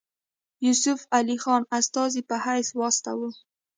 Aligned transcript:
یوسف 0.65 0.99
علي 1.17 1.37
خان 1.43 1.61
استازي 1.79 2.21
په 2.29 2.35
حیث 2.45 2.69
واستاوه. 2.79 3.29